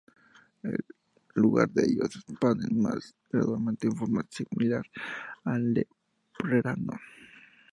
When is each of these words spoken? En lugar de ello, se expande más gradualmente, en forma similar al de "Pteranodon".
En 0.63 0.77
lugar 1.35 1.69
de 1.69 1.83
ello, 1.83 2.07
se 2.09 2.17
expande 2.17 2.67
más 2.73 3.13
gradualmente, 3.31 3.85
en 3.85 3.95
forma 3.95 4.25
similar 4.31 4.81
al 5.43 5.75
de 5.75 5.87
"Pteranodon". 6.39 6.97